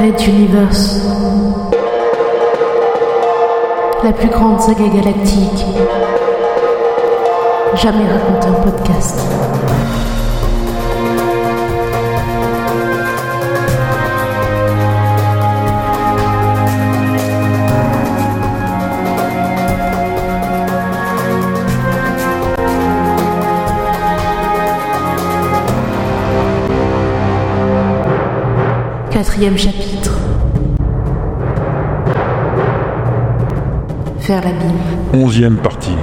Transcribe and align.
Red 0.00 0.18
Universe. 0.26 1.02
La 4.02 4.12
plus 4.12 4.30
grande 4.30 4.58
saga 4.58 4.88
galactique. 4.88 5.66
Jamais 7.74 8.06
raconté 8.10 8.48
en 8.48 8.62
podcast. 8.62 9.20
Chapitre. 29.40 30.18
Faire. 34.20 34.42
Onzième 35.14 35.56
partie. 35.56 35.96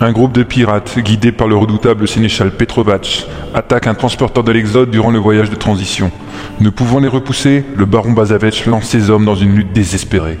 Un 0.00 0.10
groupe 0.10 0.32
de 0.32 0.42
pirates, 0.42 0.98
guidé 0.98 1.30
par 1.30 1.46
le 1.46 1.54
redoutable 1.54 2.08
sénéchal 2.08 2.50
Petrovac, 2.50 3.28
attaque 3.54 3.86
un 3.86 3.94
transporteur 3.94 4.42
de 4.42 4.50
l'Exode 4.50 4.90
durant 4.90 5.12
le 5.12 5.20
voyage 5.20 5.50
de 5.50 5.56
transition. 5.56 6.10
Ne 6.58 6.70
pouvant 6.70 6.98
les 6.98 7.06
repousser, 7.06 7.64
le 7.76 7.84
baron 7.84 8.10
Bazavech 8.10 8.66
lance 8.66 8.86
ses 8.86 9.10
hommes 9.10 9.24
dans 9.24 9.36
une 9.36 9.54
lutte 9.54 9.72
désespérée. 9.72 10.38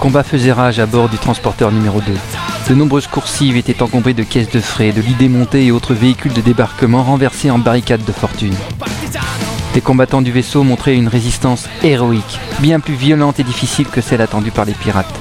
Les 0.00 0.06
combats 0.06 0.22
faisaient 0.22 0.52
rage 0.52 0.78
à 0.78 0.86
bord 0.86 1.10
du 1.10 1.18
transporteur 1.18 1.70
numéro 1.70 2.00
2. 2.00 2.14
De 2.70 2.74
nombreuses 2.74 3.06
coursives 3.06 3.58
étaient 3.58 3.82
encombrées 3.82 4.14
de 4.14 4.22
caisses 4.22 4.48
de 4.48 4.58
frais, 4.58 4.92
de 4.92 5.02
lits 5.02 5.12
démontés 5.12 5.66
et 5.66 5.72
autres 5.72 5.92
véhicules 5.92 6.32
de 6.32 6.40
débarquement 6.40 7.02
renversés 7.02 7.50
en 7.50 7.58
barricades 7.58 8.06
de 8.06 8.10
fortune. 8.10 8.54
Les 9.74 9.82
combattants 9.82 10.22
du 10.22 10.32
vaisseau 10.32 10.62
montraient 10.62 10.96
une 10.96 11.08
résistance 11.08 11.68
héroïque, 11.82 12.40
bien 12.60 12.80
plus 12.80 12.94
violente 12.94 13.40
et 13.40 13.42
difficile 13.42 13.88
que 13.88 14.00
celle 14.00 14.22
attendue 14.22 14.50
par 14.50 14.64
les 14.64 14.72
pirates. 14.72 15.14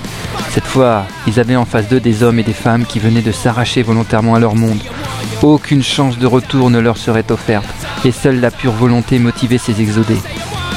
Cette 0.52 0.63
fois, 0.63 1.03
ils 1.27 1.41
avaient 1.41 1.57
en 1.57 1.66
face 1.66 1.89
d'eux 1.89 2.00
des 2.00 2.23
hommes 2.23 2.39
et 2.39 2.44
des 2.44 2.53
femmes 2.53 2.85
qui 2.85 3.00
venaient 3.00 3.22
de 3.22 3.33
s'arracher 3.33 3.83
volontairement 3.83 4.35
à 4.35 4.39
leur 4.39 4.55
monde. 4.55 4.80
Aucune 5.41 5.83
chance 5.83 6.17
de 6.17 6.25
retour 6.25 6.69
ne 6.69 6.80
leur 6.80 6.95
serait 6.95 7.30
offerte, 7.33 7.67
et 8.05 8.13
seule 8.13 8.39
la 8.39 8.50
pure 8.50 8.72
volonté 8.72 9.19
motivait 9.19 9.57
ces 9.57 9.81
exodés. 9.81 10.22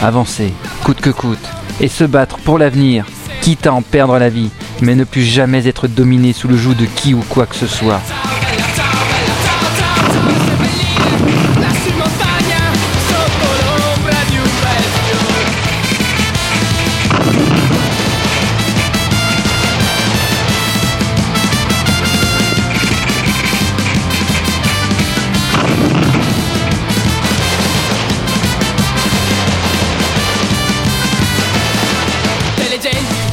Avancer, 0.00 0.52
coûte 0.82 1.00
que 1.00 1.10
coûte, 1.10 1.48
et 1.80 1.86
se 1.86 2.02
battre 2.02 2.38
pour 2.38 2.58
l'avenir, 2.58 3.06
quitte 3.42 3.66
à 3.66 3.74
en 3.74 3.82
perdre 3.82 4.18
la 4.20 4.28
vie, 4.28 4.50
mais 4.80 4.94
ne 4.94 5.02
plus 5.02 5.24
jamais 5.24 5.66
être 5.66 5.88
dominé 5.88 6.32
sous 6.32 6.46
le 6.46 6.56
joug 6.56 6.74
de 6.74 6.86
qui 6.86 7.12
ou 7.12 7.22
quoi 7.28 7.44
que 7.44 7.56
ce 7.56 7.66
soit. 7.66 8.00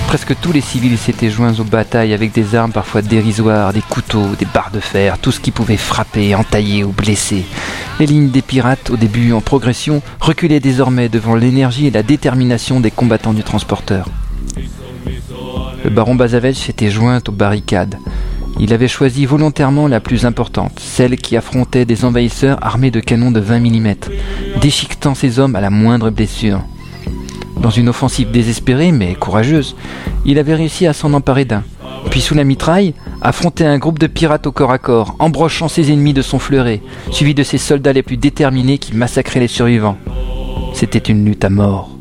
Presque 0.10 0.36
tous 0.42 0.52
les 0.52 0.60
civils 0.62 0.98
s'étaient 0.98 1.30
joints 1.30 1.60
aux 1.60 1.64
batailles 1.64 2.16
avec 2.16 2.32
des 2.32 2.56
armes 2.56 2.72
parfois 2.72 3.04
dérisoires, 3.04 3.74
des 3.74 3.84
couteaux, 3.84 4.30
des 4.40 4.48
barres 4.52 4.72
de 4.74 4.80
fer, 4.80 5.20
tout 5.20 5.32
ce 5.32 5.40
qui 5.40 5.52
pouvait 5.52 5.78
frapper, 5.78 6.34
entailler 6.34 6.84
ou 6.84 6.92
blesser. 6.92 7.46
Les 8.00 8.08
lignes 8.08 8.32
des 8.32 8.42
pirates, 8.42 8.90
au 8.90 8.98
début 8.98 9.34
en 9.34 9.42
progression, 9.42 10.02
reculaient 10.20 10.60
désormais 10.60 11.10
devant 11.10 11.36
l'énergie 11.36 11.86
et 11.86 11.92
la 11.92 12.02
détermination 12.02 12.80
des 12.80 12.90
combattants 12.90 13.34
du 13.34 13.44
transporteur. 13.44 14.10
Le 15.84 15.92
baron 15.92 16.16
Bazavech 16.16 16.58
s'était 16.58 16.90
joint 16.90 17.22
aux 17.28 17.32
barricades. 17.32 18.00
Il 18.60 18.74
avait 18.74 18.88
choisi 18.88 19.28
volontairement 19.28 19.88
la 19.88 20.00
plus 20.00 20.26
importante, 20.26 20.80
celle 20.80 21.18
qui 21.18 21.38
affrontait 21.38 21.86
des 21.86 22.04
envahisseurs 22.04 22.58
armés 22.66 22.90
de 22.90 23.00
canons 23.00 23.30
de 23.30 23.40
20 23.40 23.60
mm, 23.60 23.96
déchiquetant 24.60 25.14
ses 25.14 25.38
hommes 25.38 25.56
à 25.56 25.62
la 25.62 25.70
moindre 25.70 26.10
blessure. 26.10 26.64
Dans 27.62 27.70
une 27.70 27.90
offensive 27.90 28.32
désespérée 28.32 28.92
mais 28.92 29.16
courageuse, 29.16 29.76
il 30.26 30.40
avait 30.40 30.56
réussi 30.56 30.88
à 30.88 30.94
s'en 30.94 31.14
emparer 31.14 31.46
d'un. 31.46 31.64
Puis 32.10 32.22
sous 32.22 32.34
la 32.34 32.44
mitraille, 32.44 32.94
affronter 33.22 33.66
un 33.66 33.78
groupe 33.78 34.00
de 34.00 34.08
pirates 34.08 34.48
au 34.48 34.52
corps 34.52 34.72
à 34.72 34.78
corps, 34.78 35.16
embrochant 35.20 35.68
ses 35.68 35.92
ennemis 35.92 36.14
de 36.14 36.22
son 36.22 36.40
fleuret, 36.40 36.82
suivi 37.12 37.34
de 37.34 37.44
ses 37.44 37.58
soldats 37.58 37.94
les 37.94 38.04
plus 38.04 38.18
déterminés 38.18 38.78
qui 38.78 38.96
massacraient 38.96 39.42
les 39.42 39.48
survivants. 39.48 39.98
C'était 40.74 41.00
une 41.00 41.26
lutte 41.26 41.44
à 41.44 41.50
mort. 41.50 41.99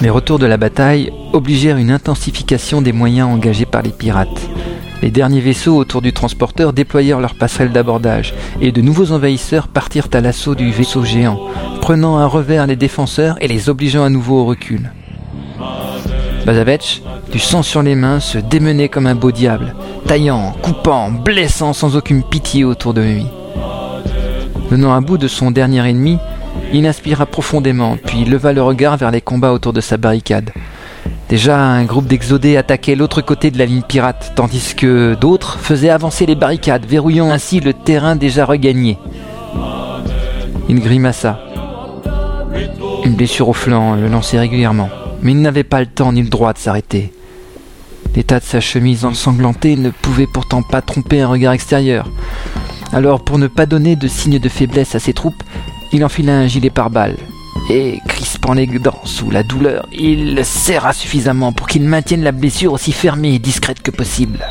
Les 0.00 0.10
retours 0.10 0.38
de 0.38 0.46
la 0.46 0.56
bataille 0.56 1.12
obligèrent 1.32 1.76
une 1.76 1.90
intensification 1.90 2.80
des 2.80 2.92
moyens 2.92 3.28
engagés 3.28 3.66
par 3.66 3.82
les 3.82 3.90
pirates. 3.90 4.48
Les 5.02 5.10
derniers 5.10 5.40
vaisseaux 5.40 5.76
autour 5.76 6.02
du 6.02 6.12
transporteur 6.12 6.72
déployèrent 6.72 7.20
leurs 7.20 7.34
passerelles 7.34 7.72
d'abordage 7.72 8.32
et 8.60 8.70
de 8.70 8.80
nouveaux 8.80 9.10
envahisseurs 9.10 9.66
partirent 9.66 10.08
à 10.12 10.20
l'assaut 10.20 10.54
du 10.54 10.70
vaisseau 10.70 11.02
géant, 11.02 11.40
prenant 11.80 12.16
à 12.18 12.26
revers 12.26 12.68
les 12.68 12.76
défenseurs 12.76 13.36
et 13.40 13.48
les 13.48 13.68
obligeant 13.68 14.04
à 14.04 14.08
nouveau 14.08 14.40
au 14.40 14.44
recul. 14.44 14.92
Bazavech, 16.46 17.02
du 17.32 17.40
sang 17.40 17.62
sur 17.62 17.82
les 17.82 17.96
mains, 17.96 18.20
se 18.20 18.38
démenait 18.38 18.88
comme 18.88 19.06
un 19.08 19.16
beau 19.16 19.32
diable, 19.32 19.74
taillant, 20.06 20.54
coupant, 20.62 21.10
blessant 21.10 21.72
sans 21.72 21.96
aucune 21.96 22.22
pitié 22.22 22.64
autour 22.64 22.94
de 22.94 23.02
lui. 23.02 23.26
Venant 24.70 24.94
à 24.94 25.00
bout 25.00 25.18
de 25.18 25.28
son 25.28 25.50
dernier 25.50 25.88
ennemi, 25.88 26.18
il 26.72 26.86
inspira 26.86 27.26
profondément, 27.26 27.96
puis 27.96 28.24
leva 28.24 28.52
le 28.52 28.62
regard 28.62 28.96
vers 28.96 29.10
les 29.10 29.20
combats 29.20 29.52
autour 29.52 29.72
de 29.72 29.80
sa 29.80 29.96
barricade. 29.96 30.50
Déjà, 31.28 31.58
un 31.58 31.84
groupe 31.84 32.06
d'exodés 32.06 32.56
attaquait 32.56 32.94
l'autre 32.94 33.20
côté 33.20 33.50
de 33.50 33.58
la 33.58 33.66
ligne 33.66 33.82
pirate, 33.82 34.32
tandis 34.34 34.74
que 34.74 35.14
d'autres 35.14 35.58
faisaient 35.58 35.90
avancer 35.90 36.26
les 36.26 36.34
barricades, 36.34 36.86
verrouillant 36.86 37.30
ainsi 37.30 37.60
le 37.60 37.74
terrain 37.74 38.16
déjà 38.16 38.44
regagné. 38.44 38.98
Il 40.68 40.80
grimaça. 40.80 41.40
Une 43.04 43.14
blessure 43.14 43.48
au 43.48 43.54
flanc 43.54 43.94
le 43.94 44.08
lançait 44.08 44.38
régulièrement, 44.38 44.90
mais 45.22 45.32
il 45.32 45.40
n'avait 45.40 45.64
pas 45.64 45.80
le 45.80 45.86
temps 45.86 46.12
ni 46.12 46.22
le 46.22 46.28
droit 46.28 46.52
de 46.52 46.58
s'arrêter. 46.58 47.12
L'état 48.14 48.40
de 48.40 48.44
sa 48.44 48.60
chemise 48.60 49.04
ensanglantée 49.04 49.76
ne 49.76 49.90
pouvait 49.90 50.26
pourtant 50.26 50.62
pas 50.62 50.82
tromper 50.82 51.20
un 51.20 51.28
regard 51.28 51.52
extérieur. 51.52 52.10
Alors, 52.92 53.22
pour 53.22 53.38
ne 53.38 53.46
pas 53.46 53.66
donner 53.66 53.96
de 53.96 54.08
signe 54.08 54.38
de 54.38 54.48
faiblesse 54.48 54.94
à 54.94 54.98
ses 54.98 55.12
troupes, 55.12 55.42
il 55.92 56.04
enfila 56.04 56.38
un 56.38 56.46
gilet 56.46 56.70
pare-balles 56.70 57.16
et, 57.70 57.98
crispant 58.06 58.54
les 58.54 58.66
dents 58.66 59.00
sous 59.04 59.30
la 59.30 59.42
douleur, 59.42 59.86
il 59.92 60.34
le 60.34 60.42
serra 60.42 60.92
suffisamment 60.92 61.52
pour 61.52 61.66
qu'il 61.66 61.82
maintienne 61.82 62.22
la 62.22 62.32
blessure 62.32 62.72
aussi 62.72 62.92
fermée 62.92 63.34
et 63.34 63.38
discrète 63.38 63.82
que 63.82 63.90
possible. 63.90 64.46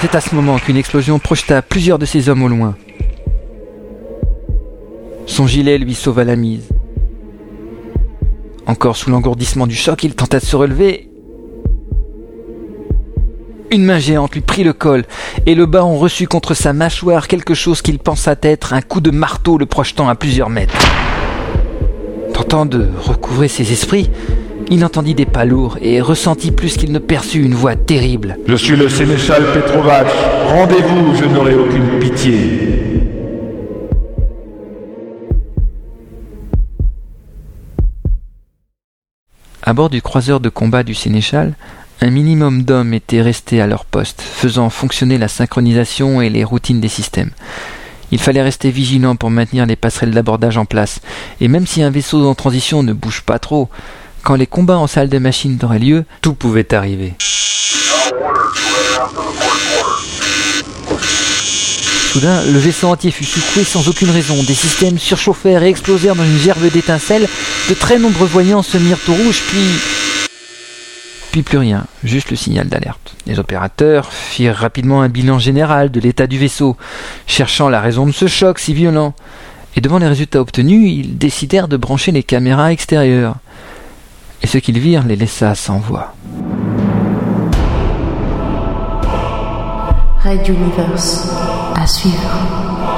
C'est 0.00 0.14
à 0.14 0.20
ce 0.20 0.34
moment 0.34 0.58
qu'une 0.58 0.76
explosion 0.76 1.18
projeta 1.18 1.62
plusieurs 1.62 1.98
de 1.98 2.06
ses 2.06 2.28
hommes 2.28 2.42
au 2.42 2.48
loin. 2.48 2.74
Son 5.26 5.46
gilet 5.46 5.78
lui 5.78 5.94
sauva 5.94 6.24
la 6.24 6.36
mise. 6.36 6.68
Encore 8.66 8.96
sous 8.96 9.10
l'engourdissement 9.10 9.66
du 9.66 9.74
choc, 9.74 10.02
il 10.04 10.14
tenta 10.14 10.40
de 10.40 10.44
se 10.44 10.56
relever 10.56 11.09
une 13.70 13.84
main 13.84 13.98
géante 13.98 14.34
lui 14.34 14.40
prit 14.40 14.64
le 14.64 14.72
col, 14.72 15.04
et 15.46 15.54
le 15.54 15.66
baron 15.66 15.98
reçut 15.98 16.26
contre 16.26 16.54
sa 16.54 16.72
mâchoire 16.72 17.28
quelque 17.28 17.54
chose 17.54 17.82
qu'il 17.82 17.98
pensa 17.98 18.34
être 18.42 18.72
un 18.72 18.82
coup 18.82 19.00
de 19.00 19.10
marteau 19.10 19.58
le 19.58 19.66
projetant 19.66 20.08
à 20.08 20.14
plusieurs 20.14 20.50
mètres. 20.50 20.76
Tentant 22.34 22.66
de 22.66 22.88
recouvrer 23.02 23.48
ses 23.48 23.72
esprits, 23.72 24.10
Il 24.72 24.84
entendit 24.84 25.14
des 25.16 25.26
pas 25.26 25.44
lourds 25.44 25.78
et 25.82 26.00
ressentit 26.00 26.52
plus 26.52 26.76
qu'il 26.76 26.92
ne 26.92 27.00
perçut 27.00 27.42
une 27.42 27.54
voix 27.54 27.74
terrible. 27.74 28.38
Je 28.46 28.54
suis 28.54 28.76
le 28.76 28.88
sénéchal 28.88 29.42
Petrovac. 29.52 30.06
Rendez-vous, 30.46 31.12
je 31.16 31.24
n'aurai 31.24 31.54
aucune 31.56 31.98
pitié. 31.98 33.00
À 39.64 39.72
bord 39.72 39.90
du 39.90 40.00
croiseur 40.00 40.38
de 40.38 40.48
combat 40.48 40.84
du 40.84 40.94
Sénéchal, 40.94 41.54
un 42.02 42.10
minimum 42.10 42.62
d'hommes 42.62 42.94
étaient 42.94 43.20
restés 43.20 43.60
à 43.60 43.66
leur 43.66 43.84
poste, 43.84 44.22
faisant 44.22 44.70
fonctionner 44.70 45.18
la 45.18 45.28
synchronisation 45.28 46.22
et 46.22 46.30
les 46.30 46.44
routines 46.44 46.80
des 46.80 46.88
systèmes. 46.88 47.30
Il 48.10 48.18
fallait 48.18 48.42
rester 48.42 48.70
vigilant 48.70 49.16
pour 49.16 49.30
maintenir 49.30 49.66
les 49.66 49.76
passerelles 49.76 50.10
d'abordage 50.10 50.56
en 50.56 50.64
place, 50.64 51.00
et 51.40 51.48
même 51.48 51.66
si 51.66 51.82
un 51.82 51.90
vaisseau 51.90 52.26
en 52.26 52.34
transition 52.34 52.82
ne 52.82 52.92
bouge 52.92 53.20
pas 53.20 53.38
trop, 53.38 53.68
quand 54.22 54.34
les 54.34 54.46
combats 54.46 54.78
en 54.78 54.86
salle 54.86 55.08
de 55.08 55.18
machine 55.18 55.58
auraient 55.62 55.78
lieu, 55.78 56.04
tout 56.22 56.34
pouvait 56.34 56.74
arriver. 56.74 57.14
Soudain, 62.12 62.42
le 62.44 62.58
vaisseau 62.58 62.88
entier 62.88 63.10
fut 63.12 63.24
secoué 63.24 63.62
sans 63.62 63.88
aucune 63.88 64.10
raison. 64.10 64.34
Des 64.42 64.54
systèmes 64.54 64.98
surchauffèrent 64.98 65.62
et 65.62 65.68
explosèrent 65.68 66.16
dans 66.16 66.24
une 66.24 66.38
gerbe 66.38 66.68
d'étincelles. 66.72 67.28
De 67.68 67.74
très 67.74 67.98
nombreux 67.98 68.26
voyants 68.26 68.62
se 68.62 68.78
mirent 68.78 68.98
au 69.08 69.12
rouge, 69.12 69.42
puis... 69.48 69.99
Puis 71.30 71.42
plus 71.42 71.58
rien, 71.58 71.84
juste 72.02 72.30
le 72.30 72.36
signal 72.36 72.68
d'alerte. 72.68 73.14
Les 73.26 73.38
opérateurs 73.38 74.12
firent 74.12 74.56
rapidement 74.56 75.02
un 75.02 75.08
bilan 75.08 75.38
général 75.38 75.90
de 75.90 76.00
l'état 76.00 76.26
du 76.26 76.38
vaisseau, 76.38 76.76
cherchant 77.26 77.68
la 77.68 77.80
raison 77.80 78.04
de 78.06 78.10
ce 78.12 78.26
choc 78.26 78.58
si 78.58 78.74
violent. 78.74 79.14
Et 79.76 79.80
devant 79.80 79.98
les 79.98 80.08
résultats 80.08 80.40
obtenus, 80.40 80.92
ils 80.92 81.18
décidèrent 81.18 81.68
de 81.68 81.76
brancher 81.76 82.10
les 82.10 82.24
caméras 82.24 82.72
extérieures. 82.72 83.36
Et 84.42 84.48
ce 84.48 84.58
qu'ils 84.58 84.80
virent 84.80 85.06
les 85.06 85.14
laissa 85.14 85.54
sans 85.54 85.78
voix. 85.78 86.14
Red 90.24 90.48
Universe. 90.48 91.28
À 91.76 91.86
suivre. 91.86 92.89